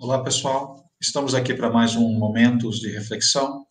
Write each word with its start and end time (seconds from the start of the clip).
Olá, 0.00 0.22
pessoal. 0.22 0.88
Estamos 1.00 1.34
aqui 1.34 1.52
para 1.52 1.72
mais 1.72 1.96
um 1.96 2.16
Momentos 2.16 2.78
de 2.78 2.88
Reflexão 2.88 3.66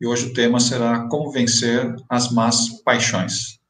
e 0.00 0.06
hoje 0.06 0.28
o 0.28 0.32
tema 0.32 0.58
será 0.58 1.06
Como 1.08 1.30
Vencer 1.30 1.94
as 2.08 2.32
Más 2.32 2.82
Paixões. 2.82 3.60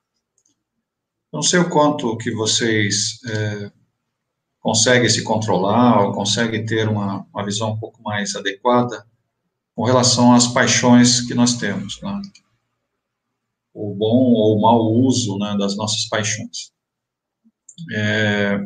Não 1.32 1.43
sei 1.43 1.59
o 1.59 1.68
quanto 1.68 2.16
que 2.16 2.30
vocês 2.30 3.18
é, 3.29 3.73
conseguem 4.61 5.09
se 5.09 5.25
controlar 5.25 6.05
ou 6.05 6.12
conseguem 6.12 6.64
ter 6.64 6.89
uma, 6.89 7.27
uma 7.34 7.45
visão 7.45 7.73
um 7.73 7.79
pouco 7.80 8.00
mais 8.04 8.36
adequada 8.36 9.04
com 9.75 9.82
relação 9.82 10.32
às 10.32 10.46
paixões 10.46 11.20
que 11.22 11.34
nós 11.34 11.54
temos, 11.54 12.00
né? 12.02 12.22
o 13.75 13.93
bom 13.96 14.32
ou 14.32 14.57
o 14.57 14.61
mau 14.61 14.93
uso 14.93 15.36
né, 15.38 15.57
das 15.59 15.77
nossas 15.77 16.04
paixões. 16.04 16.72
É, 17.93 18.61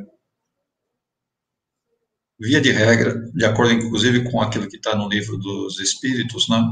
via 2.39 2.61
de 2.61 2.71
regra, 2.71 3.31
de 3.33 3.45
acordo 3.45 3.73
inclusive 3.73 4.31
com 4.31 4.41
aquilo 4.41 4.69
que 4.69 4.77
está 4.77 4.95
no 4.97 5.09
livro 5.09 5.37
dos 5.39 5.79
Espíritos, 5.79 6.49
né? 6.49 6.63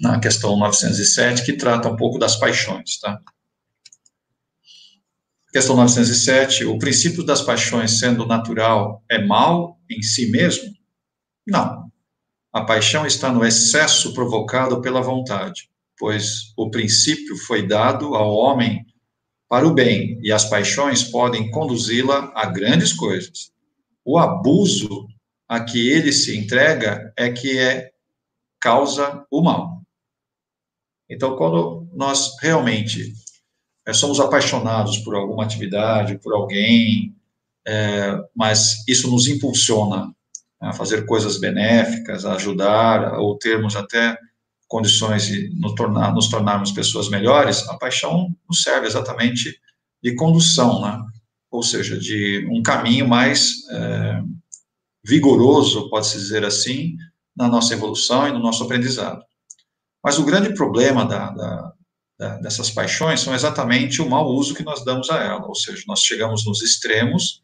na 0.00 0.18
questão 0.18 0.56
907, 0.56 1.44
que 1.44 1.52
trata 1.52 1.88
um 1.88 1.96
pouco 1.96 2.18
das 2.18 2.36
paixões, 2.36 2.98
tá? 2.98 3.20
Questão 5.52 5.76
907, 5.76 6.64
o 6.64 6.78
princípio 6.78 7.24
das 7.24 7.42
paixões 7.42 7.98
sendo 7.98 8.24
natural 8.24 9.02
é 9.08 9.24
mal 9.24 9.80
em 9.90 10.00
si 10.00 10.30
mesmo? 10.30 10.72
Não. 11.46 11.90
A 12.52 12.62
paixão 12.62 13.04
está 13.04 13.32
no 13.32 13.44
excesso 13.44 14.14
provocado 14.14 14.80
pela 14.80 15.00
vontade, 15.00 15.68
pois 15.98 16.52
o 16.56 16.70
princípio 16.70 17.36
foi 17.36 17.66
dado 17.66 18.14
ao 18.14 18.32
homem 18.32 18.86
para 19.48 19.66
o 19.66 19.74
bem, 19.74 20.20
e 20.22 20.30
as 20.30 20.48
paixões 20.48 21.02
podem 21.02 21.50
conduzi-la 21.50 22.32
a 22.36 22.46
grandes 22.46 22.92
coisas. 22.92 23.52
O 24.04 24.18
abuso 24.18 25.06
a 25.48 25.60
que 25.64 25.88
ele 25.90 26.12
se 26.12 26.36
entrega 26.36 27.12
é 27.16 27.30
que 27.30 27.58
é 27.58 27.90
causa 28.60 29.26
o 29.30 29.42
mal. 29.42 29.82
Então, 31.08 31.36
quando 31.36 31.88
nós 31.92 32.36
realmente 32.40 33.14
é, 33.86 33.92
somos 33.92 34.20
apaixonados 34.20 34.98
por 34.98 35.16
alguma 35.16 35.42
atividade, 35.42 36.18
por 36.18 36.32
alguém, 36.32 37.16
é, 37.66 38.16
mas 38.34 38.86
isso 38.86 39.10
nos 39.10 39.26
impulsiona 39.26 40.14
a 40.60 40.72
fazer 40.72 41.06
coisas 41.06 41.38
benéficas, 41.38 42.24
a 42.24 42.34
ajudar, 42.34 43.18
ou 43.18 43.38
termos 43.38 43.74
até 43.74 44.16
condições 44.68 45.26
de 45.26 45.50
nos, 45.58 45.74
tornar, 45.74 46.14
nos 46.14 46.28
tornarmos 46.28 46.70
pessoas 46.70 47.08
melhores, 47.08 47.68
a 47.68 47.76
paixão 47.76 48.32
nos 48.48 48.62
serve 48.62 48.86
exatamente 48.86 49.58
de 50.02 50.14
condução, 50.14 50.80
né? 50.82 51.02
Ou 51.50 51.62
seja, 51.62 51.98
de 51.98 52.46
um 52.50 52.62
caminho 52.62 53.08
mais 53.08 53.68
é, 53.70 54.22
vigoroso, 55.04 55.90
pode-se 55.90 56.16
dizer 56.16 56.44
assim, 56.44 56.96
na 57.36 57.48
nossa 57.48 57.74
evolução 57.74 58.28
e 58.28 58.32
no 58.32 58.38
nosso 58.38 58.62
aprendizado. 58.62 59.22
Mas 60.02 60.18
o 60.18 60.24
grande 60.24 60.54
problema 60.54 61.04
da, 61.04 61.30
da, 61.30 61.72
da, 62.18 62.36
dessas 62.38 62.70
paixões 62.70 63.20
são 63.20 63.34
exatamente 63.34 64.00
o 64.00 64.08
mau 64.08 64.28
uso 64.28 64.54
que 64.54 64.62
nós 64.62 64.84
damos 64.84 65.10
a 65.10 65.22
ela, 65.22 65.46
ou 65.46 65.54
seja, 65.54 65.82
nós 65.86 66.00
chegamos 66.00 66.46
nos 66.46 66.62
extremos 66.62 67.42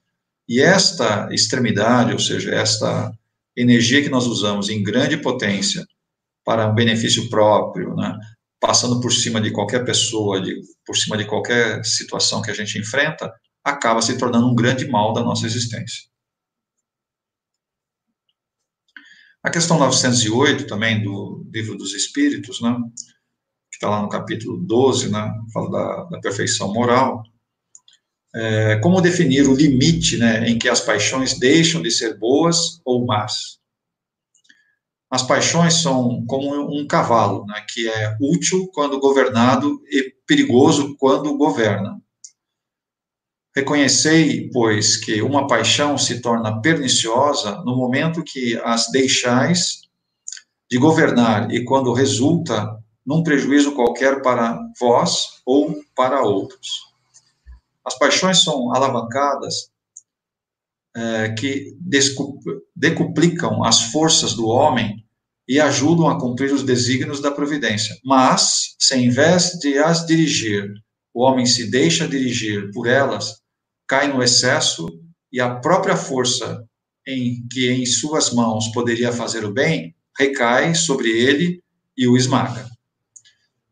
e 0.49 0.61
esta 0.61 1.29
extremidade, 1.33 2.13
ou 2.13 2.19
seja, 2.19 2.55
esta 2.55 3.13
energia 3.57 4.03
que 4.03 4.09
nós 4.09 4.27
usamos 4.27 4.69
em 4.69 4.83
grande 4.83 5.17
potência 5.17 5.85
para 6.45 6.71
um 6.71 6.75
benefício 6.75 7.29
próprio, 7.29 7.95
né, 7.97 8.17
passando 8.61 9.01
por 9.01 9.13
cima 9.13 9.41
de 9.41 9.51
qualquer 9.51 9.85
pessoa, 9.85 10.41
de, 10.41 10.61
por 10.85 10.97
cima 10.97 11.17
de 11.17 11.25
qualquer 11.25 11.85
situação 11.85 12.41
que 12.41 12.51
a 12.51 12.55
gente 12.55 12.79
enfrenta, 12.79 13.33
acaba 13.67 14.01
se 14.01 14.17
tornando 14.17 14.47
um 14.47 14.55
grande 14.55 14.87
mal 14.87 15.13
da 15.13 15.25
nossa 15.25 15.45
existência. 15.45 16.05
A 19.43 19.51
questão 19.51 19.77
908 19.77 20.69
também 20.69 21.03
do 21.03 21.45
Livro 21.53 21.77
dos 21.77 21.93
Espíritos, 21.93 22.61
né, 22.61 22.77
que 23.69 23.77
está 23.77 23.91
lá 23.91 24.01
no 24.01 24.09
capítulo 24.09 24.59
12, 24.59 25.11
né, 25.11 25.33
fala 25.53 25.71
da, 25.71 26.05
da 26.05 26.21
perfeição 26.21 26.73
moral, 26.73 27.25
é, 28.33 28.77
como 28.77 29.01
definir 29.01 29.49
o 29.49 29.55
limite 29.55 30.17
né, 30.17 30.49
em 30.49 30.59
que 30.59 30.69
as 30.69 30.81
paixões 30.81 31.37
deixam 31.37 31.83
de 31.83 31.91
ser 31.91 32.17
boas 32.19 32.81
ou 32.85 33.05
más? 33.05 33.59
As 35.11 35.23
paixões 35.23 35.75
são 35.75 36.25
como 36.27 36.71
um 36.73 36.87
cavalo, 36.87 37.45
né, 37.47 37.65
que 37.69 37.89
é 37.89 38.17
útil 38.21 38.69
quando 38.73 39.01
governado 39.01 39.81
e 39.91 40.15
perigoso 40.25 40.97
quando 40.99 41.37
governa. 41.37 42.01
Reconhecei, 43.57 44.51
pois, 44.53 44.99
que 44.99 45.23
uma 45.23 45.47
paixão 45.47 45.97
se 45.97 46.21
torna 46.21 46.61
perniciosa 46.61 47.63
no 47.65 47.75
momento 47.75 48.23
que 48.23 48.55
as 48.63 48.91
deixais 48.91 49.81
de 50.71 50.77
governar 50.77 51.51
e 51.51 51.65
quando 51.65 51.95
resulta 51.95 52.79
num 53.05 53.23
prejuízo 53.23 53.75
qualquer 53.75 54.21
para 54.21 54.61
vós 54.79 55.41
ou 55.47 55.75
para 55.95 56.21
outros. 56.21 56.69
As 57.83 57.97
paixões 57.97 58.43
são 58.43 58.75
alavancadas 58.75 59.71
é, 60.95 61.31
que 61.31 61.79
decuplicam 62.75 63.65
as 63.65 63.85
forças 63.85 64.35
do 64.35 64.49
homem 64.49 65.03
e 65.49 65.59
ajudam 65.59 66.09
a 66.09 66.21
cumprir 66.21 66.53
os 66.53 66.63
desígnios 66.63 67.23
da 67.23 67.31
providência. 67.31 67.97
Mas, 68.05 68.75
se 68.79 68.97
em 68.97 69.09
vez 69.09 69.53
de 69.53 69.79
as 69.79 70.05
dirigir, 70.05 70.75
o 71.15 71.23
homem 71.23 71.47
se 71.47 71.71
deixa 71.71 72.07
dirigir 72.07 72.71
por 72.73 72.87
elas, 72.87 73.46
cai 73.87 74.13
no 74.13 74.23
excesso 74.23 74.87
e 75.33 75.41
a 75.41 75.55
própria 75.57 75.97
força 75.97 76.65
em 77.07 77.47
que 77.49 77.71
em 77.71 77.87
suas 77.87 78.33
mãos 78.33 78.69
poderia 78.69 79.13
fazer 79.13 79.45
o 79.45 79.53
bem 79.53 79.95
recai 80.19 80.75
sobre 80.75 81.11
ele 81.11 81.63
e 81.97 82.09
o 82.09 82.17
esmaga. 82.17 82.69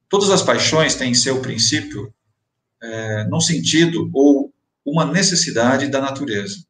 Todas 0.08 0.30
as 0.30 0.42
paixões 0.42 0.94
têm 0.94 1.14
seu 1.14 1.41
princípio 1.41 2.14
é, 2.82 3.25
num 3.25 3.41
sentido 3.41 4.10
ou 4.12 4.52
uma 4.84 5.04
necessidade 5.04 5.88
da 5.88 6.00
natureza. 6.00 6.64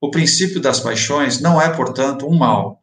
O 0.00 0.10
princípio 0.10 0.60
das 0.60 0.80
paixões 0.80 1.40
não 1.40 1.60
é, 1.60 1.74
portanto, 1.74 2.26
um 2.26 2.36
mal, 2.36 2.82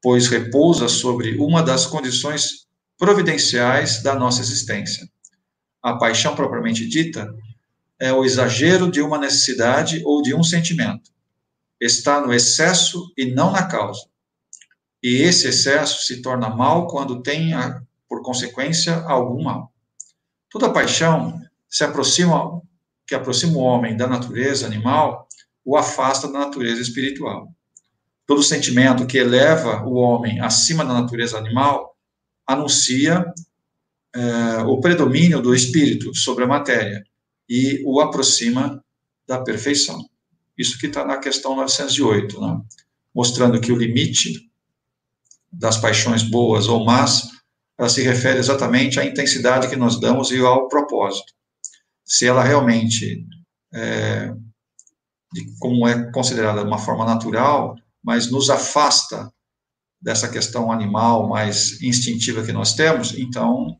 pois 0.00 0.28
repousa 0.28 0.88
sobre 0.88 1.36
uma 1.38 1.62
das 1.62 1.86
condições 1.86 2.66
providenciais 2.96 4.02
da 4.02 4.14
nossa 4.14 4.40
existência. 4.40 5.08
A 5.82 5.96
paixão 5.96 6.34
propriamente 6.34 6.86
dita 6.86 7.34
é 8.00 8.12
o 8.12 8.24
exagero 8.24 8.90
de 8.90 9.00
uma 9.00 9.18
necessidade 9.18 10.02
ou 10.04 10.22
de 10.22 10.34
um 10.34 10.42
sentimento. 10.42 11.10
Está 11.80 12.20
no 12.20 12.32
excesso 12.32 13.12
e 13.16 13.26
não 13.26 13.50
na 13.50 13.66
causa. 13.66 14.06
E 15.02 15.22
esse 15.22 15.48
excesso 15.48 16.04
se 16.06 16.22
torna 16.22 16.48
mal 16.48 16.86
quando 16.86 17.22
tem, 17.22 17.52
por 18.08 18.22
consequência, 18.22 18.96
algum 19.02 19.42
mal. 19.42 19.72
Toda 20.50 20.72
paixão 20.72 21.40
se 21.68 21.84
aproxima, 21.84 22.62
que 23.06 23.14
aproxima 23.14 23.56
o 23.56 23.62
homem 23.62 23.96
da 23.96 24.06
natureza 24.06 24.66
animal 24.66 25.28
o 25.64 25.76
afasta 25.76 26.26
da 26.32 26.38
natureza 26.38 26.80
espiritual. 26.80 27.52
Todo 28.26 28.42
sentimento 28.42 29.06
que 29.06 29.18
eleva 29.18 29.82
o 29.84 29.96
homem 29.96 30.40
acima 30.40 30.82
da 30.82 30.94
natureza 30.94 31.36
animal 31.36 31.94
anuncia 32.46 33.30
é, 34.14 34.62
o 34.62 34.80
predomínio 34.80 35.42
do 35.42 35.54
espírito 35.54 36.14
sobre 36.14 36.44
a 36.44 36.46
matéria 36.46 37.04
e 37.48 37.82
o 37.86 38.00
aproxima 38.00 38.82
da 39.26 39.40
perfeição. 39.40 40.08
Isso 40.56 40.78
que 40.78 40.86
está 40.86 41.04
na 41.04 41.18
questão 41.18 41.56
908, 41.56 42.40
né? 42.40 42.60
mostrando 43.14 43.60
que 43.60 43.72
o 43.72 43.76
limite 43.76 44.50
das 45.50 45.76
paixões 45.76 46.22
boas 46.22 46.68
ou 46.68 46.84
más, 46.84 47.28
ela 47.78 47.88
se 47.88 48.02
refere 48.02 48.38
exatamente 48.38 49.00
à 49.00 49.04
intensidade 49.04 49.68
que 49.68 49.76
nós 49.76 50.00
damos 50.00 50.30
e 50.30 50.38
ao 50.38 50.68
propósito. 50.68 51.32
Se 52.04 52.26
ela 52.26 52.42
realmente 52.42 53.24
é, 53.72 54.32
de 55.32 55.58
como 55.58 55.86
é 55.86 56.10
considerada 56.10 56.62
uma 56.62 56.78
forma 56.78 57.04
natural, 57.04 57.76
mas 58.02 58.30
nos 58.30 58.50
afasta 58.50 59.32
dessa 60.00 60.28
questão 60.28 60.70
animal 60.70 61.28
mais 61.28 61.80
instintiva 61.82 62.44
que 62.44 62.52
nós 62.52 62.74
temos, 62.74 63.16
então 63.18 63.76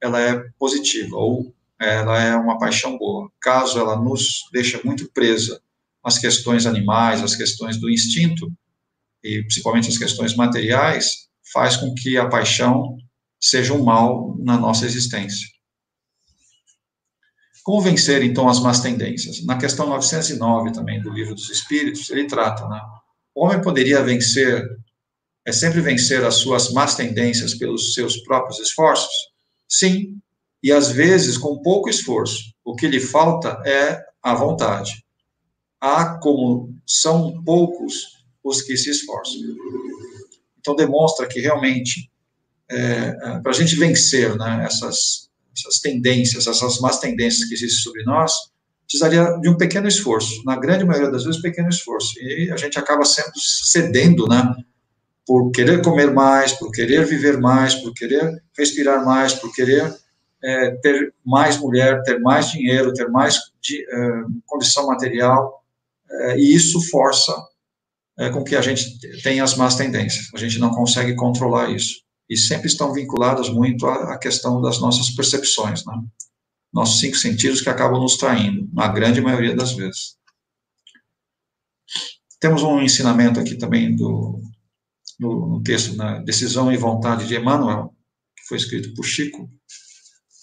ela 0.00 0.20
é 0.20 0.38
positiva 0.58 1.16
ou 1.16 1.54
ela 1.80 2.22
é 2.22 2.36
uma 2.36 2.58
paixão 2.58 2.96
boa. 2.96 3.30
Caso 3.40 3.78
ela 3.78 3.96
nos 3.96 4.48
deixe 4.52 4.80
muito 4.84 5.10
presa 5.12 5.60
às 6.02 6.18
questões 6.18 6.66
animais, 6.66 7.22
às 7.22 7.34
questões 7.34 7.78
do 7.78 7.90
instinto 7.90 8.52
e 9.22 9.40
principalmente 9.42 9.88
as 9.88 9.96
questões 9.96 10.36
materiais, 10.36 11.28
faz 11.52 11.76
com 11.76 11.94
que 11.94 12.18
a 12.18 12.28
paixão 12.28 12.96
seja 13.40 13.72
um 13.72 13.82
mal 13.82 14.36
na 14.38 14.58
nossa 14.58 14.84
existência. 14.84 15.48
Como 17.62 17.80
vencer, 17.80 18.22
então, 18.22 18.46
as 18.46 18.60
más 18.60 18.80
tendências? 18.80 19.42
Na 19.46 19.56
questão 19.56 19.88
909 19.88 20.72
também 20.72 21.00
do 21.00 21.10
Livro 21.10 21.34
dos 21.34 21.48
Espíritos, 21.48 22.10
ele 22.10 22.26
trata, 22.26 22.68
né? 22.68 22.78
O 23.34 23.46
homem 23.46 23.62
poderia 23.62 24.02
vencer, 24.02 24.62
é 25.46 25.50
sempre 25.50 25.80
vencer 25.80 26.22
as 26.24 26.34
suas 26.34 26.70
más 26.72 26.94
tendências 26.94 27.54
pelos 27.54 27.94
seus 27.94 28.18
próprios 28.18 28.60
esforços? 28.60 29.10
Sim, 29.66 30.20
e 30.64 30.72
às 30.72 30.90
vezes 30.90 31.36
com 31.36 31.60
pouco 31.60 31.90
esforço. 31.90 32.54
O 32.64 32.74
que 32.74 32.88
lhe 32.88 32.98
falta 32.98 33.60
é 33.66 34.02
a 34.22 34.34
vontade. 34.34 35.04
há 35.78 36.18
como 36.18 36.74
são 36.86 37.44
poucos 37.44 38.24
os 38.42 38.62
que 38.62 38.74
se 38.74 38.88
esforçam. 38.88 39.38
Então, 40.58 40.74
demonstra 40.74 41.26
que 41.26 41.38
realmente, 41.40 42.10
é, 42.70 42.78
é 42.78 43.40
para 43.40 43.50
a 43.50 43.54
gente 43.54 43.76
vencer 43.76 44.34
né, 44.36 44.64
essas, 44.64 45.28
essas 45.54 45.80
tendências, 45.80 46.46
essas 46.46 46.78
más 46.80 46.98
tendências 46.98 47.46
que 47.46 47.52
existem 47.52 47.82
sobre 47.82 48.02
nós, 48.04 48.32
precisaria 48.86 49.38
de 49.42 49.48
um 49.50 49.58
pequeno 49.58 49.86
esforço, 49.86 50.42
na 50.46 50.56
grande 50.56 50.86
maioria 50.86 51.10
das 51.10 51.24
vezes, 51.24 51.42
pequeno 51.42 51.68
esforço. 51.68 52.18
E 52.18 52.50
a 52.50 52.56
gente 52.56 52.78
acaba 52.78 53.04
sempre 53.04 53.38
cedendo, 53.38 54.26
né, 54.26 54.54
por 55.26 55.50
querer 55.50 55.82
comer 55.82 56.10
mais, 56.10 56.52
por 56.52 56.70
querer 56.70 57.04
viver 57.04 57.38
mais, 57.38 57.74
por 57.74 57.92
querer 57.92 58.42
respirar 58.56 59.04
mais, 59.04 59.34
por 59.34 59.54
querer 59.54 59.94
é, 60.44 60.70
ter 60.76 61.14
mais 61.24 61.56
mulher, 61.58 62.02
ter 62.02 62.20
mais 62.20 62.50
dinheiro, 62.50 62.92
ter 62.92 63.08
mais 63.08 63.38
de, 63.62 63.82
é, 63.82 64.10
condição 64.46 64.86
material, 64.86 65.64
é, 66.10 66.38
e 66.38 66.54
isso 66.54 66.80
força 66.90 67.34
é, 68.18 68.28
com 68.28 68.44
que 68.44 68.54
a 68.54 68.60
gente 68.60 68.98
tenha 69.22 69.42
as 69.42 69.56
más 69.56 69.74
tendências. 69.74 70.28
A 70.34 70.38
gente 70.38 70.58
não 70.58 70.70
consegue 70.70 71.14
controlar 71.14 71.70
isso. 71.70 72.04
E 72.28 72.36
sempre 72.36 72.68
estão 72.68 72.92
vinculadas 72.92 73.48
muito 73.48 73.86
à, 73.86 74.14
à 74.14 74.18
questão 74.18 74.60
das 74.60 74.80
nossas 74.80 75.10
percepções, 75.10 75.84
né? 75.84 75.94
Nossos 76.72 77.00
cinco 77.00 77.16
sentidos 77.16 77.60
que 77.60 77.68
acabam 77.68 78.00
nos 78.00 78.16
traindo, 78.16 78.68
na 78.72 78.88
grande 78.88 79.20
maioria 79.20 79.54
das 79.54 79.72
vezes. 79.72 80.16
Temos 82.40 82.62
um 82.62 82.82
ensinamento 82.82 83.38
aqui 83.38 83.56
também 83.56 83.94
do, 83.94 84.40
no, 85.18 85.48
no 85.48 85.62
texto, 85.62 85.96
na 85.96 86.18
Decisão 86.18 86.72
e 86.72 86.76
Vontade 86.76 87.26
de 87.26 87.36
Emmanuel, 87.36 87.94
que 88.36 88.46
foi 88.48 88.56
escrito 88.56 88.92
por 88.94 89.04
Chico, 89.04 89.48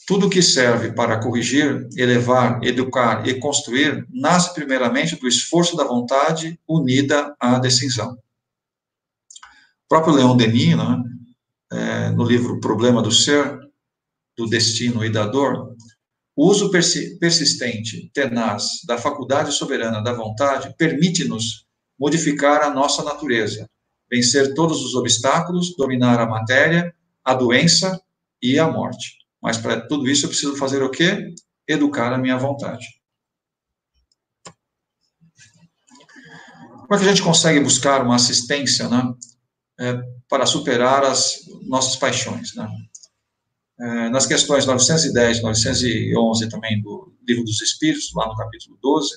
tudo 0.05 0.29
que 0.29 0.41
serve 0.41 0.91
para 0.91 1.19
corrigir, 1.19 1.87
elevar, 1.95 2.63
educar 2.63 3.27
e 3.27 3.39
construir 3.39 4.05
nasce 4.09 4.53
primeiramente 4.53 5.15
do 5.15 5.27
esforço 5.27 5.75
da 5.75 5.83
vontade 5.83 6.59
unida 6.67 7.35
à 7.39 7.59
decisão. 7.59 8.13
O 8.13 9.87
próprio 9.87 10.15
Leon 10.15 10.35
Denis, 10.35 10.77
né, 10.77 11.03
é, 11.71 12.09
no 12.09 12.23
livro 12.23 12.59
Problema 12.59 13.01
do 13.01 13.11
Ser, 13.11 13.59
do 14.37 14.47
Destino 14.47 15.05
e 15.05 15.09
da 15.09 15.25
Dor, 15.27 15.75
o 16.35 16.49
uso 16.49 16.71
persistente, 16.71 18.09
tenaz, 18.13 18.81
da 18.87 18.97
faculdade 18.97 19.51
soberana 19.51 20.01
da 20.01 20.13
vontade 20.13 20.73
permite-nos 20.77 21.65
modificar 21.99 22.63
a 22.63 22.73
nossa 22.73 23.03
natureza, 23.03 23.69
vencer 24.09 24.53
todos 24.53 24.83
os 24.83 24.95
obstáculos, 24.95 25.75
dominar 25.77 26.19
a 26.19 26.25
matéria, 26.25 26.93
a 27.23 27.33
doença 27.33 28.01
e 28.41 28.57
a 28.57 28.67
morte. 28.67 29.20
Mas 29.41 29.57
para 29.57 29.81
tudo 29.87 30.07
isso 30.09 30.25
eu 30.25 30.29
preciso 30.29 30.55
fazer 30.55 30.83
o 30.83 30.91
quê? 30.91 31.33
Educar 31.67 32.13
a 32.13 32.17
minha 32.17 32.37
vontade. 32.37 32.85
Como 36.81 36.93
é 36.93 36.97
que 36.97 37.05
a 37.05 37.09
gente 37.09 37.23
consegue 37.23 37.59
buscar 37.59 38.03
uma 38.03 38.15
assistência, 38.15 38.87
né, 38.89 39.01
é, 39.79 39.97
para 40.29 40.45
superar 40.45 41.03
as 41.05 41.35
nossas 41.63 41.95
paixões, 41.95 42.53
né? 42.55 42.69
É, 43.79 44.09
nas 44.09 44.27
questões 44.27 44.65
910, 44.65 45.41
911 45.41 46.49
também 46.49 46.79
do 46.81 47.15
Livro 47.27 47.43
dos 47.43 47.61
Espíritos, 47.61 48.11
lá 48.13 48.27
no 48.27 48.35
capítulo 48.35 48.77
12, 48.79 49.09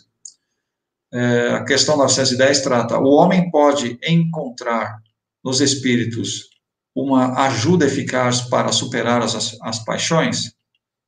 é, 1.12 1.48
a 1.50 1.64
questão 1.64 1.96
910 1.96 2.60
trata: 2.62 2.98
o 2.98 3.10
homem 3.10 3.50
pode 3.50 3.98
encontrar 4.02 5.02
nos 5.44 5.60
espíritos 5.60 6.48
uma 6.94 7.46
ajuda 7.46 7.86
eficaz 7.86 8.42
para 8.42 8.72
superar 8.72 9.22
as, 9.22 9.56
as 9.60 9.84
paixões? 9.84 10.54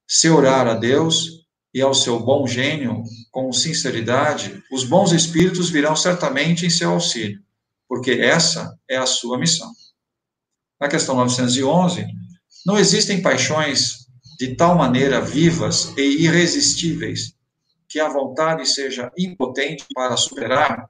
Se 0.07 0.29
orar 0.29 0.67
a 0.67 0.75
Deus 0.75 1.47
e 1.73 1.81
ao 1.81 1.95
seu 1.95 2.19
bom 2.19 2.47
gênio 2.47 3.03
com 3.31 3.53
sinceridade, 3.53 4.63
os 4.73 4.85
bons 4.85 5.13
espíritos 5.13 5.71
virão 5.71 5.95
certamente 5.95 6.65
em 6.65 6.71
seu 6.71 6.91
auxílio, 6.91 7.41
porque 7.89 8.13
essa 8.13 8.77
é 8.89 8.97
a 8.97 9.07
sua 9.07 9.39
missão. 9.39 9.71
Na 10.81 10.89
questão 10.89 11.17
911, 11.17 12.07
não 12.65 12.79
existem 12.79 13.23
paixões 13.23 14.07
de 14.39 14.55
tal 14.55 14.77
maneira 14.77 15.21
vivas 15.21 15.93
e 15.97 16.25
irresistíveis 16.25 17.37
que 17.89 18.01
a 18.01 18.09
vontade 18.09 18.67
seja 18.67 19.11
impotente 19.17 19.87
para 19.95 20.17
superar, 20.17 20.89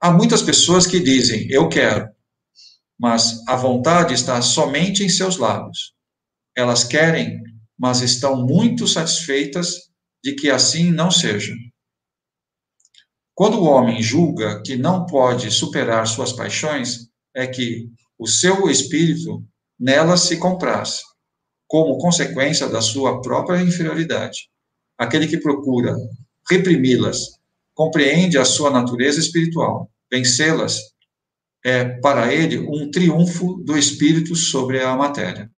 há 0.00 0.10
muitas 0.10 0.42
pessoas 0.42 0.86
que 0.86 1.00
dizem, 1.00 1.46
eu 1.50 1.68
quero, 1.68 2.08
mas 2.98 3.46
a 3.48 3.56
vontade 3.56 4.14
está 4.14 4.40
somente 4.40 5.02
em 5.02 5.08
seus 5.08 5.36
lábios. 5.36 5.92
Elas 6.56 6.84
querem, 6.84 7.42
mas 7.78 8.00
estão 8.00 8.46
muito 8.46 8.86
satisfeitas 8.86 9.74
de 10.22 10.34
que 10.34 10.50
assim 10.50 10.90
não 10.90 11.10
seja. 11.10 11.52
Quando 13.34 13.58
o 13.58 13.64
homem 13.64 14.00
julga 14.00 14.62
que 14.62 14.76
não 14.76 15.06
pode 15.06 15.50
superar 15.50 16.06
suas 16.06 16.32
paixões, 16.32 17.08
é 17.34 17.46
que 17.46 17.88
o 18.16 18.28
seu 18.28 18.70
espírito 18.70 19.44
nelas 19.78 20.20
se 20.20 20.36
compraz, 20.36 21.00
como 21.66 21.98
consequência 21.98 22.68
da 22.68 22.80
sua 22.80 23.20
própria 23.20 23.60
inferioridade 23.60 24.48
aquele 24.98 25.26
que 25.26 25.38
procura 25.38 25.94
reprimi-las, 26.48 27.38
compreende 27.74 28.38
a 28.38 28.44
sua 28.44 28.70
natureza 28.70 29.18
espiritual. 29.18 29.90
Vencê-las 30.10 30.93
é, 31.64 31.84
para 31.84 32.32
ele, 32.32 32.58
um 32.58 32.90
triunfo 32.90 33.54
do 33.64 33.76
espírito 33.76 34.36
sobre 34.36 34.82
a 34.82 34.94
matéria. 34.94 35.50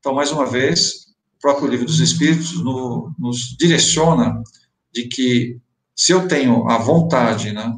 Então, 0.00 0.12
mais 0.12 0.32
uma 0.32 0.44
vez, 0.44 1.14
o 1.36 1.40
próprio 1.40 1.68
livro 1.68 1.86
dos 1.86 2.00
Espíritos 2.00 2.62
no, 2.62 3.14
nos 3.16 3.56
direciona 3.56 4.42
de 4.92 5.04
que 5.04 5.58
se 5.94 6.12
eu 6.12 6.26
tenho 6.26 6.68
a 6.68 6.78
vontade 6.78 7.52
né, 7.52 7.72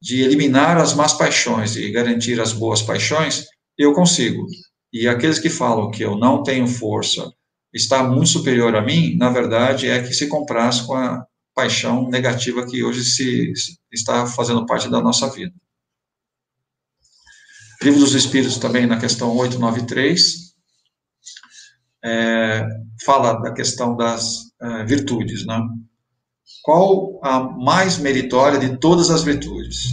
de 0.00 0.20
eliminar 0.20 0.76
as 0.76 0.94
más 0.94 1.14
paixões 1.14 1.74
e 1.74 1.90
garantir 1.90 2.38
as 2.38 2.52
boas 2.52 2.82
paixões, 2.82 3.46
eu 3.78 3.94
consigo. 3.94 4.46
E 4.92 5.08
aqueles 5.08 5.38
que 5.38 5.48
falam 5.48 5.90
que 5.90 6.04
eu 6.04 6.16
não 6.16 6.42
tenho 6.42 6.66
força, 6.68 7.32
está 7.72 8.04
muito 8.04 8.28
superior 8.28 8.76
a 8.76 8.82
mim, 8.82 9.16
na 9.16 9.30
verdade, 9.30 9.88
é 9.88 10.02
que 10.02 10.12
se 10.12 10.28
compraz 10.28 10.82
com 10.82 10.94
a 10.94 11.26
paixão 11.54 12.08
negativa 12.08 12.66
que 12.66 12.84
hoje 12.84 13.04
se 13.04 13.52
está 13.90 14.26
fazendo 14.26 14.66
parte 14.66 14.88
da 14.90 15.00
nossa 15.00 15.28
vida. 15.30 15.52
Livro 17.84 18.00
dos 18.00 18.14
Espíritos 18.14 18.56
também 18.56 18.86
na 18.86 18.98
questão 18.98 19.36
893 19.36 20.54
é, 22.02 22.66
fala 23.04 23.34
da 23.34 23.52
questão 23.52 23.94
das 23.94 24.44
é, 24.58 24.84
virtudes, 24.84 25.44
né? 25.44 25.60
Qual 26.62 27.20
a 27.22 27.40
mais 27.40 27.98
meritória 27.98 28.58
de 28.58 28.78
todas 28.78 29.10
as 29.10 29.22
virtudes? 29.22 29.88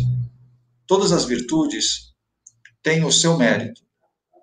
Todas 0.88 1.12
as 1.12 1.25
virtudes 1.25 2.13
têm 2.82 3.04
o 3.04 3.12
seu 3.12 3.38
mérito 3.38 3.82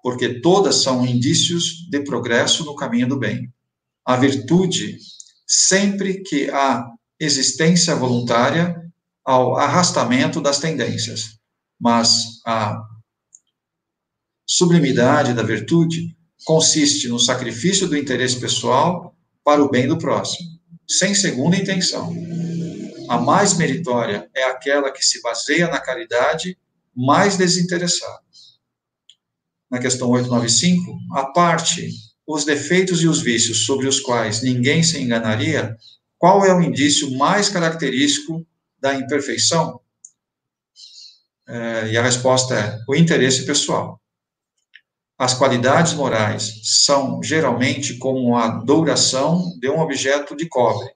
porque 0.03 0.43
todas 0.43 0.83
são 0.83 1.07
indícios 1.07 1.89
de 1.91 2.05
progresso 2.05 2.67
no 2.67 2.77
caminho 2.77 3.09
do 3.09 3.19
bem. 3.19 3.51
A 4.05 4.15
virtude, 4.15 4.99
sempre 5.47 6.23
que 6.23 6.51
há 6.51 6.87
existência 7.19 7.97
voluntária 7.97 8.77
ao 9.25 9.57
arrastamento 9.57 10.39
das 10.39 10.59
tendências, 10.59 11.39
mas 11.81 12.43
a 12.47 12.79
sublimidade 14.49 15.35
da 15.35 15.43
virtude 15.43 16.17
consiste 16.45 17.07
no 17.09 17.19
sacrifício 17.19 17.87
do 17.87 17.97
interesse 17.97 18.41
pessoal 18.41 19.15
para 19.45 19.63
o 19.63 19.69
bem 19.69 19.87
do 19.87 19.99
próximo, 19.99 20.49
sem 20.89 21.15
segunda 21.15 21.57
intenção. 21.57 22.15
A 23.09 23.19
mais 23.19 23.57
meritória 23.57 24.29
é 24.35 24.45
aquela 24.45 24.91
que 24.91 25.05
se 25.05 25.21
baseia 25.21 25.69
na 25.69 25.79
caridade 25.79 26.57
mais 26.95 27.37
desinteressada 27.37 28.29
na 29.71 29.79
questão 29.79 30.09
895, 30.11 30.99
a 31.13 31.27
parte 31.27 31.91
os 32.27 32.45
defeitos 32.45 33.03
e 33.03 33.09
os 33.09 33.23
vícios 33.23 33.65
sobre 33.65 33.87
os 33.87 34.01
quais 34.01 34.43
ninguém 34.43 34.83
se 34.83 35.01
enganaria, 35.01 35.77
qual 36.19 36.45
é 36.45 36.55
o 36.55 36.61
indício 36.61 37.17
mais 37.17 37.49
característico 37.49 38.47
da 38.79 38.95
imperfeição? 38.95 39.81
É, 41.47 41.93
e 41.93 41.97
a 41.97 42.03
resposta 42.03 42.55
é 42.55 42.79
o 42.87 42.95
interesse 42.95 43.47
pessoal. 43.47 43.99
As 45.19 45.35
qualidades 45.35 45.95
morais 45.95 46.61
são 46.63 47.21
geralmente 47.21 47.99
como 47.99 48.37
a 48.37 48.47
douração 48.49 49.53
de 49.59 49.69
um 49.69 49.81
objeto 49.81 50.37
de 50.37 50.49
cobre, 50.49 50.89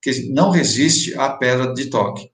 que 0.00 0.30
não 0.30 0.48
resiste 0.48 1.14
à 1.18 1.28
pedra 1.28 1.74
de 1.74 1.90
toque. 1.90 2.30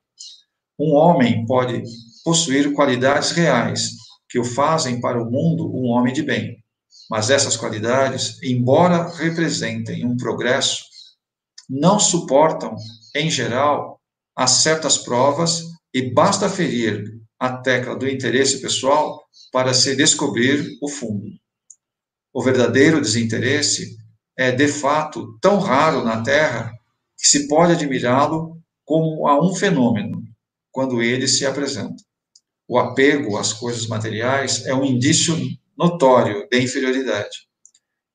Um 0.79 0.95
homem 0.95 1.45
pode 1.45 1.83
possuir 2.25 2.73
qualidades 2.73 3.33
reais, 3.33 3.97
que 4.29 4.39
o 4.39 4.45
fazem 4.45 5.01
para 5.01 5.21
o 5.21 5.29
mundo 5.29 5.69
um 5.75 5.87
homem 5.87 6.13
de 6.13 6.23
bem. 6.23 6.63
Mas 7.11 7.31
essas 7.31 7.57
qualidades, 7.57 8.41
embora 8.41 9.09
representem 9.09 10.07
um 10.07 10.17
progresso, 10.17 10.85
não 11.69 11.99
suportam, 11.99 12.77
em 13.17 13.29
geral, 13.29 14.01
as 14.37 14.51
certas 14.63 14.97
provas 14.99 15.65
e 15.93 16.15
basta 16.15 16.49
ferir 16.49 17.18
a 17.39 17.57
tecla 17.59 17.97
do 17.97 18.09
interesse 18.09 18.61
pessoal 18.61 19.23
para 19.53 19.73
se 19.73 19.95
descobrir 19.95 20.77
o 20.83 20.89
fundo. 20.89 21.27
O 22.33 22.43
verdadeiro 22.43 23.01
desinteresse 23.01 23.97
é, 24.37 24.53
de 24.53 24.69
fato, 24.69 25.39
tão 25.41 25.59
raro 25.59 26.05
na 26.05 26.23
Terra 26.23 26.73
que 27.17 27.27
se 27.27 27.49
pode 27.49 27.73
admirá-lo 27.73 28.57
como 28.85 29.27
a 29.27 29.45
um 29.45 29.55
fenômeno 29.55 30.23
quando 30.71 31.03
ele 31.03 31.27
se 31.27 31.45
apresenta. 31.45 32.03
O 32.69 32.79
apego 32.79 33.37
às 33.37 33.53
coisas 33.53 33.87
materiais 33.87 34.65
é 34.67 34.75
um 34.75 34.85
indício 34.85 35.35
notório 35.77 36.47
de 36.51 36.61
inferioridade, 36.61 37.49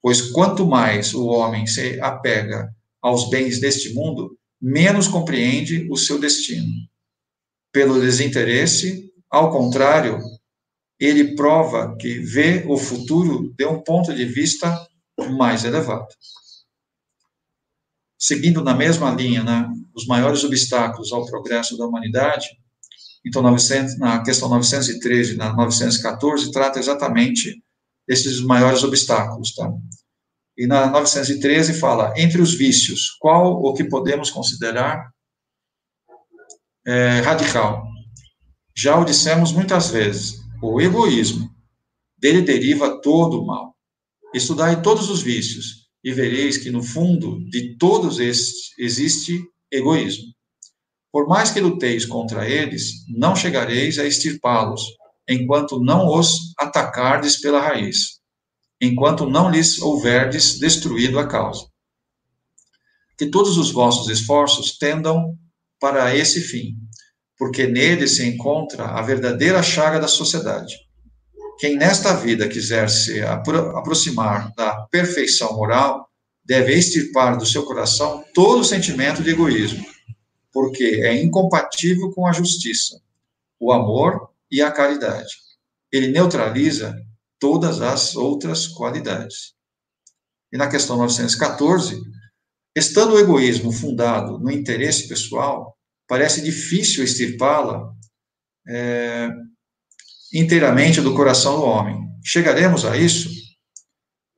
pois 0.02 0.22
quanto 0.22 0.66
mais 0.66 1.14
o 1.14 1.26
homem 1.26 1.66
se 1.66 2.00
apega 2.00 2.74
aos 3.02 3.30
bens 3.30 3.60
deste 3.60 3.94
mundo, 3.94 4.38
menos 4.62 5.08
compreende 5.08 5.88
o 5.92 5.98
seu 5.98 6.20
destino. 6.20 6.72
Pelo 7.72 8.00
desinteresse, 8.00 9.12
ao 9.34 9.52
contrário, 9.52 10.20
ele 11.00 11.36
prova 11.36 11.98
que 11.98 12.20
vê 12.20 12.64
o 12.68 12.78
futuro 12.78 13.52
de 13.58 13.66
um 13.66 13.82
ponto 13.82 14.14
de 14.14 14.26
vista 14.26 14.88
mais 15.36 15.66
elevado. 15.66 16.06
Seguindo 18.16 18.64
na 18.64 18.76
mesma 18.76 19.10
linha, 19.10 19.44
né, 19.44 19.68
os 19.96 20.06
maiores 20.06 20.44
obstáculos 20.44 21.12
ao 21.12 21.26
progresso 21.26 21.76
da 21.76 21.88
humanidade, 21.88 22.48
então 23.26 23.42
900, 23.42 23.98
na 23.98 24.22
questão 24.22 24.48
913 24.50 25.36
na 25.36 25.52
914 25.52 26.52
trata 26.52 26.78
exatamente 26.78 27.60
esses 28.08 28.40
maiores 28.40 28.84
obstáculos, 28.84 29.56
tá? 29.56 29.68
E 30.56 30.68
na 30.68 30.92
913 30.92 31.74
fala, 31.74 32.14
entre 32.16 32.40
os 32.40 32.54
vícios, 32.54 33.10
qual 33.20 33.64
o 33.64 33.74
que 33.74 33.84
podemos 33.84 34.30
considerar 34.30 35.12
é, 36.86 37.22
radical? 37.22 37.93
Já 38.76 39.00
o 39.00 39.06
dissemos 39.06 39.52
muitas 39.52 39.90
vezes, 39.90 40.42
o 40.62 40.82
egoísmo. 40.82 41.50
Dele 42.18 42.42
deriva 42.42 43.02
todo 43.02 43.42
o 43.42 43.46
mal. 43.46 43.76
Estudai 44.34 44.82
todos 44.82 45.10
os 45.10 45.22
vícios 45.22 45.88
e 46.04 46.12
vereis 46.12 46.58
que 46.58 46.72
no 46.72 46.82
fundo 46.82 47.44
de 47.50 47.78
todos 47.78 48.20
estes 48.20 48.78
existe 48.78 49.44
egoísmo. 49.72 50.34
Por 51.12 51.28
mais 51.28 51.52
que 51.52 51.60
luteis 51.60 52.06
contra 52.06 52.50
eles, 52.50 53.06
não 53.08 53.36
chegareis 53.36 54.00
a 54.00 54.06
extirpá-los, 54.06 54.82
enquanto 55.30 55.80
não 55.80 56.08
os 56.08 56.54
atacardes 56.58 57.40
pela 57.40 57.62
raiz 57.62 58.24
enquanto 58.84 59.30
não 59.30 59.50
lhes 59.50 59.80
houverdes 59.82 60.60
destruído 60.60 61.18
a 61.18 61.26
causa. 61.26 61.66
Que 63.18 63.28
todos 63.28 63.58
os 63.58 63.72
vossos 63.72 64.10
esforços 64.10 64.78
tendam 64.78 65.38
para 65.80 66.14
esse 66.16 66.42
fim, 66.42 66.76
porque 67.38 67.68
nele 67.68 68.08
se 68.08 68.26
encontra 68.26 68.86
a 68.86 69.02
verdadeira 69.02 69.62
chaga 69.64 70.00
da 70.00 70.08
sociedade. 70.08 70.76
Quem 71.60 71.76
nesta 71.76 72.14
vida 72.14 72.48
quiser 72.48 72.90
se 72.90 73.22
apro 73.22 73.78
aproximar 73.78 74.54
da 74.56 74.88
perfeição 74.92 75.56
moral, 75.56 76.10
deve 76.44 76.74
extirpar 76.74 77.38
do 77.38 77.46
seu 77.46 77.64
coração 77.64 78.24
todo 78.34 78.64
sentimento 78.64 79.24
de 79.24 79.30
egoísmo, 79.30 79.86
porque 80.52 81.02
é 81.04 81.22
incompatível 81.22 82.12
com 82.12 82.28
a 82.28 82.34
justiça, 82.34 83.02
o 83.60 83.72
amor 83.72 84.30
e 84.52 84.62
a 84.62 84.72
caridade. 84.72 85.36
Ele 85.92 86.08
neutraliza 86.08 86.96
todas 87.40 87.82
as 87.82 88.16
outras 88.16 88.68
qualidades. 88.68 89.54
E 90.52 90.58
na 90.58 90.70
questão 90.70 90.98
914, 90.98 92.02
estando 92.76 93.14
o 93.14 93.20
egoísmo 93.20 93.72
fundado 93.72 94.38
no 94.40 94.52
interesse 94.52 95.08
pessoal, 95.08 95.78
parece 96.08 96.42
difícil 96.42 97.04
extirpá-la 97.04 97.92
é, 98.68 99.30
inteiramente 100.34 101.02
do 101.02 101.16
coração 101.16 101.58
do 101.58 101.64
homem. 101.64 101.98
Chegaremos 102.24 102.86
a 102.86 102.98
isso? 102.98 103.30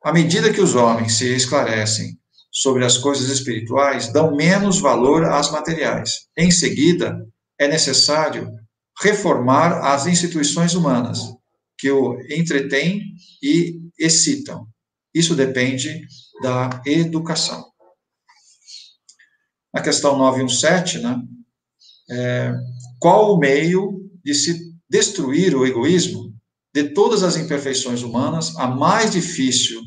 À 0.03 0.13
medida 0.13 0.53
que 0.53 0.61
os 0.61 0.75
homens 0.75 1.17
se 1.17 1.35
esclarecem 1.35 2.17
sobre 2.51 2.85
as 2.85 2.97
coisas 2.97 3.29
espirituais, 3.29 4.11
dão 4.13 4.35
menos 4.35 4.79
valor 4.79 5.25
às 5.25 5.51
materiais. 5.51 6.27
Em 6.37 6.51
seguida, 6.51 7.17
é 7.59 7.67
necessário 7.67 8.49
reformar 9.01 9.93
as 9.93 10.07
instituições 10.07 10.73
humanas, 10.73 11.19
que 11.77 11.91
o 11.91 12.17
entretêm 12.29 13.01
e 13.43 13.81
excitam. 13.99 14.67
Isso 15.13 15.35
depende 15.35 16.01
da 16.41 16.81
educação. 16.85 17.65
Na 19.73 19.81
questão 19.81 20.17
917, 20.17 20.99
né, 20.99 21.21
é, 22.09 22.53
qual 22.99 23.33
o 23.33 23.39
meio 23.39 24.09
de 24.23 24.33
se 24.33 24.73
destruir 24.89 25.55
o 25.55 25.65
egoísmo? 25.65 26.33
De 26.73 26.89
todas 26.89 27.23
as 27.23 27.37
imperfeições 27.37 28.03
humanas, 28.03 28.55
a 28.57 28.67
mais 28.67 29.11
difícil 29.11 29.81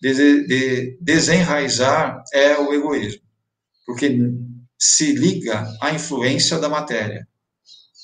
de, 0.00 0.46
de 0.46 0.98
desenraizar 1.00 2.22
é 2.32 2.56
o 2.58 2.72
egoísmo, 2.72 3.22
porque 3.84 4.16
se 4.78 5.12
liga 5.12 5.66
à 5.80 5.92
influência 5.92 6.58
da 6.58 6.68
matéria, 6.68 7.26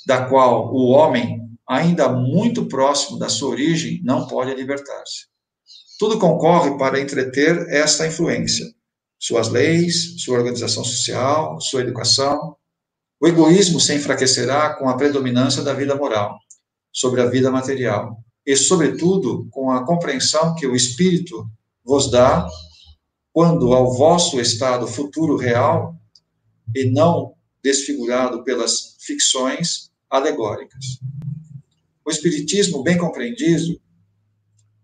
da 0.06 0.26
qual 0.26 0.75
o 0.75 0.88
homem 0.88 1.40
ainda 1.68 2.09
muito 2.09 2.66
próximo 2.66 3.18
da 3.18 3.28
sua 3.28 3.50
origem, 3.50 4.00
não 4.04 4.26
pode 4.26 4.54
libertar-se. 4.54 5.26
Tudo 5.99 6.18
concorre 6.18 6.76
para 6.76 7.00
entreter 7.00 7.56
esta 7.68 8.06
influência. 8.06 8.66
Suas 9.18 9.49
leis, 9.49 10.23
sua 10.23 10.38
organização 10.38 10.85
social, 10.85 11.59
sua 11.61 11.80
educação. 11.80 12.56
O 13.25 13.26
egoísmo 13.26 13.81
se 13.81 13.95
enfraquecerá 13.95 14.75
com 14.75 14.87
a 14.87 14.99
predominância 14.99 15.62
da 15.62 15.73
vida 15.73 15.95
moral 15.95 16.38
sobre 16.93 17.23
a 17.23 17.26
vida 17.26 17.50
material 17.50 18.23
e, 18.45 18.54
sobretudo, 18.54 19.49
com 19.50 19.71
a 19.71 19.83
compreensão 19.83 20.54
que 20.54 20.66
o 20.66 20.76
Espírito 20.76 21.50
vos 21.83 22.11
dá 22.11 22.47
quando 23.33 23.73
ao 23.73 23.95
vosso 23.95 24.38
estado 24.38 24.87
futuro 24.87 25.38
real 25.38 25.99
e 26.76 26.85
não 26.90 27.33
desfigurado 27.62 28.45
pelas 28.45 28.95
ficções 29.00 29.90
alegóricas. 30.11 30.85
O 32.04 32.11
Espiritismo, 32.11 32.83
bem 32.83 32.99
compreendido, 32.99 33.81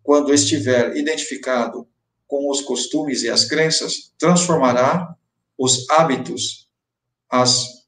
quando 0.03 0.33
estiver 0.33 0.97
identificado 0.97 1.87
com 2.27 2.51
os 2.51 2.63
costumes 2.63 3.23
e 3.23 3.29
as 3.29 3.45
crenças, 3.45 4.15
transformará 4.19 5.15
os 5.59 5.87
hábitos, 5.91 6.71
as 7.29 7.80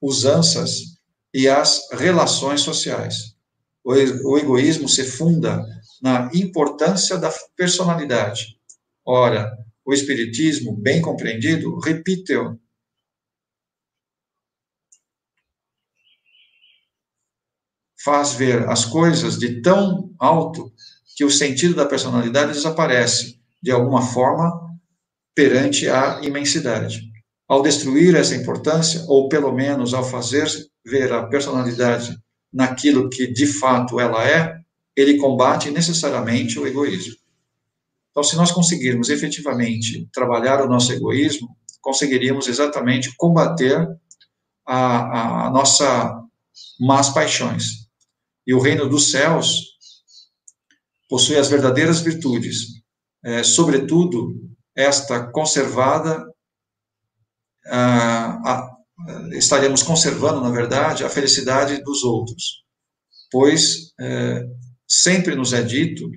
usanças 0.00 0.98
e 1.32 1.48
as 1.48 1.88
relações 1.92 2.60
sociais. 2.60 3.36
O, 3.84 4.36
egoísmo 4.38 4.88
se 4.88 5.04
funda 5.04 5.64
na 6.02 6.30
importância 6.34 7.16
da 7.16 7.32
personalidade. 7.56 8.58
Ora, 9.04 9.50
o 9.84 9.92
Espiritismo, 9.92 10.76
bem 10.76 11.00
compreendido, 11.00 11.78
repite-o 11.78 12.58
faz 18.08 18.32
ver 18.32 18.68
as 18.68 18.84
coisas 18.84 19.38
de 19.38 19.60
tão 19.60 20.14
alto 20.18 20.72
que 21.16 21.24
o 21.24 21.30
sentido 21.30 21.74
da 21.74 21.84
personalidade 21.84 22.52
desaparece, 22.52 23.40
de 23.62 23.70
alguma 23.70 24.02
forma, 24.02 24.50
perante 25.34 25.88
a 25.88 26.20
imensidade. 26.22 27.07
Ao 27.48 27.62
destruir 27.62 28.14
essa 28.14 28.36
importância, 28.36 29.04
ou 29.08 29.28
pelo 29.28 29.50
menos 29.52 29.94
ao 29.94 30.04
fazer 30.04 30.46
ver 30.84 31.12
a 31.12 31.26
personalidade 31.26 32.16
naquilo 32.52 33.08
que 33.08 33.26
de 33.26 33.46
fato 33.46 33.98
ela 33.98 34.28
é, 34.28 34.60
ele 34.94 35.16
combate 35.16 35.70
necessariamente 35.70 36.58
o 36.58 36.66
egoísmo. 36.66 37.16
Então, 38.10 38.22
se 38.22 38.36
nós 38.36 38.50
conseguirmos 38.50 39.08
efetivamente 39.10 40.08
trabalhar 40.12 40.60
o 40.60 40.68
nosso 40.68 40.92
egoísmo, 40.92 41.56
conseguiríamos 41.80 42.48
exatamente 42.48 43.14
combater 43.16 43.88
a, 44.66 45.46
a 45.46 45.50
nossa 45.50 46.20
más 46.80 47.10
paixões. 47.10 47.88
E 48.46 48.52
o 48.52 48.60
reino 48.60 48.88
dos 48.88 49.10
céus 49.10 49.78
possui 51.08 51.36
as 51.36 51.48
verdadeiras 51.48 52.00
virtudes, 52.00 52.82
é, 53.24 53.42
sobretudo 53.42 54.34
esta 54.76 55.30
conservada, 55.30 56.26
a, 57.70 58.76
estaremos 59.32 59.82
conservando, 59.82 60.40
na 60.40 60.50
verdade, 60.50 61.04
a 61.04 61.08
felicidade 61.08 61.82
dos 61.82 62.02
outros, 62.02 62.64
pois 63.30 63.92
é, 64.00 64.44
sempre 64.86 65.34
nos 65.34 65.52
é 65.52 65.62
dito 65.62 66.10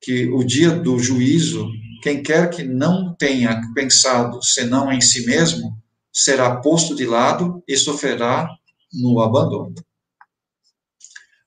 que 0.00 0.26
o 0.28 0.44
dia 0.44 0.70
do 0.70 0.98
juízo, 0.98 1.68
quem 2.02 2.22
quer 2.22 2.50
que 2.50 2.62
não 2.62 3.14
tenha 3.14 3.60
pensado 3.74 4.42
senão 4.42 4.92
em 4.92 5.00
si 5.00 5.26
mesmo, 5.26 5.76
será 6.12 6.56
posto 6.60 6.94
de 6.94 7.04
lado 7.04 7.62
e 7.66 7.76
sofrerá 7.76 8.48
no 8.92 9.20
abandono. 9.20 9.74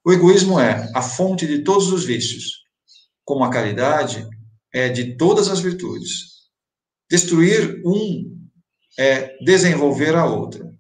O 0.06 0.12
egoísmo 0.12 0.60
é 0.60 0.92
a 0.96 1.02
fonte 1.02 1.46
de 1.46 1.64
todos 1.64 1.92
os 1.92 2.04
vícios, 2.04 2.64
como 3.24 3.44
a 3.44 3.50
caridade 3.50 4.28
é 4.74 4.90
de 4.90 5.16
todas 5.16 5.50
as 5.50 5.60
virtudes. 5.60 6.50
Destruir 7.10 7.82
um 7.86 8.39
é 8.98 9.38
desenvolver 9.44 10.16
a 10.16 10.26
outra, 10.26 10.74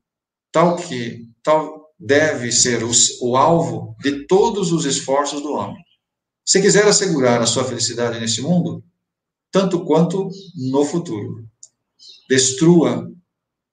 tal 0.51 0.75
que 0.75 1.27
tal 1.43 1.79
deve 1.99 2.51
ser 2.51 2.83
o, 2.83 2.91
o 3.21 3.35
alvo 3.35 3.95
de 4.01 4.25
todos 4.25 4.71
os 4.71 4.85
esforços 4.85 5.41
do 5.41 5.53
homem. 5.53 5.83
Se 6.45 6.61
quiser 6.61 6.87
assegurar 6.87 7.41
a 7.41 7.45
sua 7.45 7.63
felicidade 7.63 8.19
nesse 8.19 8.41
mundo, 8.41 8.83
tanto 9.51 9.83
quanto 9.83 10.29
no 10.55 10.85
futuro, 10.85 11.45
destrua 12.29 13.11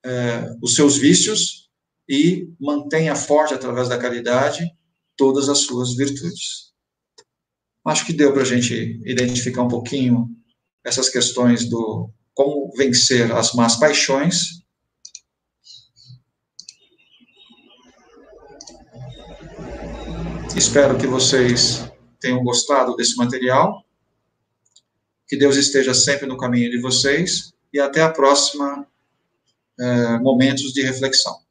é, 0.04 0.54
os 0.62 0.74
seus 0.74 0.96
vícios 0.96 1.70
e 2.08 2.48
mantenha 2.60 3.14
forte, 3.14 3.54
através 3.54 3.88
da 3.88 3.98
caridade, 3.98 4.70
todas 5.16 5.48
as 5.48 5.58
suas 5.58 5.94
virtudes. 5.94 6.72
Acho 7.84 8.04
que 8.04 8.12
deu 8.12 8.32
para 8.32 8.42
a 8.42 8.46
gente 8.46 9.00
identificar 9.04 9.62
um 9.62 9.68
pouquinho 9.68 10.28
essas 10.84 11.08
questões 11.08 11.68
do 11.68 12.10
como 12.36 12.70
vencer 12.76 13.32
as 13.32 13.54
más 13.54 13.76
paixões. 13.76 14.62
Espero 20.54 20.98
que 20.98 21.06
vocês 21.06 21.90
tenham 22.20 22.44
gostado 22.44 22.94
desse 22.94 23.16
material. 23.16 23.82
Que 25.26 25.36
Deus 25.36 25.56
esteja 25.56 25.94
sempre 25.94 26.26
no 26.26 26.36
caminho 26.36 26.70
de 26.70 26.78
vocês 26.78 27.54
e 27.72 27.80
até 27.80 28.02
a 28.02 28.12
próxima 28.12 28.86
eh, 29.80 30.18
momentos 30.18 30.74
de 30.74 30.82
reflexão. 30.82 31.45